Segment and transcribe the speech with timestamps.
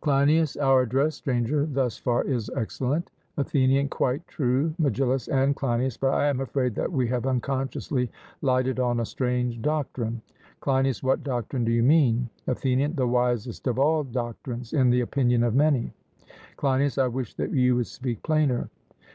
[0.00, 3.10] CLEINIAS: Our address, Stranger, thus far, is excellent.
[3.36, 8.10] ATHENIAN: Quite true, Megillus and Cleinias, but I am afraid that we have unconsciously
[8.40, 10.22] lighted on a strange doctrine.
[10.60, 12.30] CLEINIAS: What doctrine do you mean?
[12.46, 15.92] ATHENIAN: The wisest of all doctrines, in the opinion of many.
[16.56, 18.70] CLEINIAS: I wish that you would speak plainer.